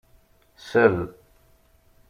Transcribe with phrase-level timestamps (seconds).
[0.69, 0.97] Sel.